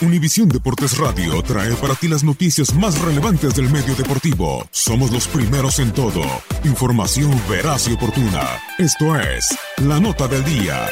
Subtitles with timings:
[0.00, 4.66] Univisión Deportes Radio trae para ti las noticias más relevantes del medio deportivo.
[4.70, 6.22] Somos los primeros en todo.
[6.64, 8.60] Información veraz y oportuna.
[8.78, 10.86] Esto es La Nota del Día.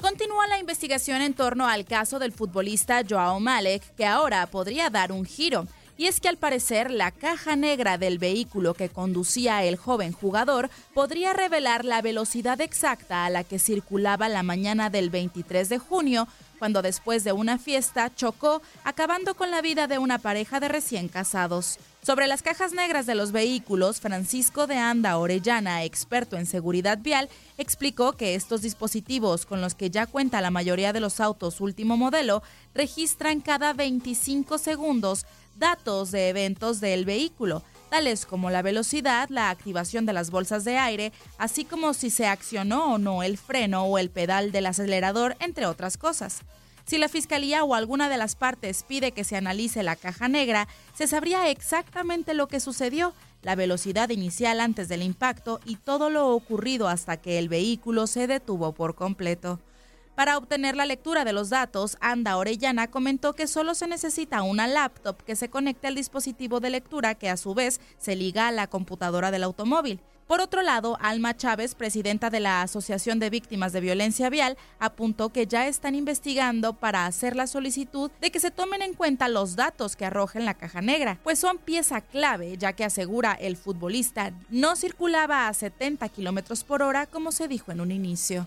[0.00, 5.12] Continúa la investigación en torno al caso del futbolista Joao Malek, que ahora podría dar
[5.12, 5.66] un giro.
[6.00, 10.70] Y es que al parecer la caja negra del vehículo que conducía el joven jugador
[10.94, 16.26] podría revelar la velocidad exacta a la que circulaba la mañana del 23 de junio,
[16.58, 21.08] cuando después de una fiesta chocó, acabando con la vida de una pareja de recién
[21.08, 21.78] casados.
[22.02, 27.28] Sobre las cajas negras de los vehículos, Francisco de Anda Orellana, experto en seguridad vial,
[27.58, 31.98] explicó que estos dispositivos, con los que ya cuenta la mayoría de los autos último
[31.98, 32.42] modelo,
[32.74, 40.06] registran cada 25 segundos datos de eventos del vehículo, tales como la velocidad, la activación
[40.06, 43.98] de las bolsas de aire, así como si se accionó o no el freno o
[43.98, 46.42] el pedal del acelerador, entre otras cosas.
[46.86, 50.66] Si la Fiscalía o alguna de las partes pide que se analice la caja negra,
[50.94, 53.12] se sabría exactamente lo que sucedió,
[53.42, 58.26] la velocidad inicial antes del impacto y todo lo ocurrido hasta que el vehículo se
[58.26, 59.60] detuvo por completo.
[60.20, 64.66] Para obtener la lectura de los datos, Anda Orellana comentó que solo se necesita una
[64.66, 68.52] laptop que se conecte al dispositivo de lectura que a su vez se liga a
[68.52, 69.98] la computadora del automóvil.
[70.26, 75.30] Por otro lado, Alma Chávez, presidenta de la Asociación de Víctimas de Violencia Vial, apuntó
[75.30, 79.56] que ya están investigando para hacer la solicitud de que se tomen en cuenta los
[79.56, 84.34] datos que arrojen la caja negra, pues son pieza clave, ya que asegura el futbolista
[84.50, 88.46] no circulaba a 70 kilómetros por hora como se dijo en un inicio.